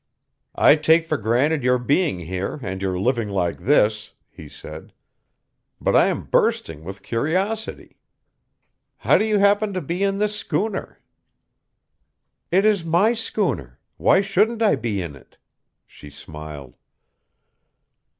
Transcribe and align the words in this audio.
"I 0.55 0.77
take 0.77 1.05
for 1.05 1.15
granted 1.17 1.61
your 1.63 1.77
being 1.77 2.21
here 2.21 2.59
and 2.63 2.81
your 2.81 2.99
living 2.99 3.29
like 3.29 3.59
this," 3.59 4.13
he 4.31 4.49
said; 4.49 4.93
"but 5.79 5.95
I 5.95 6.07
am 6.07 6.23
bursting 6.23 6.83
with 6.83 7.03
curiosity. 7.03 7.97
How 8.97 9.19
do 9.19 9.25
you 9.25 9.37
happen 9.37 9.73
to 9.73 9.79
be 9.81 10.01
in 10.01 10.17
this 10.17 10.35
schooner?" 10.35 10.97
"It 12.49 12.65
is 12.65 12.83
my 12.83 13.13
schooner; 13.13 13.79
why 13.97 14.21
shouldn't 14.21 14.63
I 14.63 14.73
be 14.75 15.03
in 15.03 15.15
it?" 15.15 15.37
she 15.85 16.09
smiled. 16.09 16.73